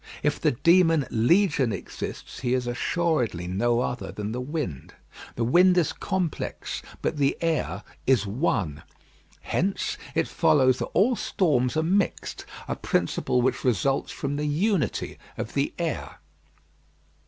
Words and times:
If 0.23 0.39
the 0.41 0.49
demon 0.53 1.05
Legion 1.11 1.71
exists, 1.71 2.39
he 2.39 2.55
is 2.55 2.65
assuredly 2.65 3.45
no 3.45 3.81
other 3.81 4.11
than 4.11 4.31
the 4.31 4.41
wind. 4.41 4.95
The 5.35 5.43
wind 5.43 5.77
is 5.77 5.93
complex, 5.93 6.81
but 7.03 7.17
the 7.17 7.37
air 7.39 7.83
is 8.07 8.25
one. 8.25 8.81
Hence 9.41 9.99
it 10.15 10.27
follows 10.27 10.79
that 10.79 10.85
all 10.87 11.15
storms 11.15 11.77
are 11.77 11.83
mixed 11.83 12.45
a 12.67 12.75
principle 12.75 13.43
which 13.43 13.63
results 13.63 14.11
from 14.11 14.37
the 14.37 14.45
unity 14.47 15.19
of 15.37 15.53
the 15.53 15.71
air. 15.77 16.15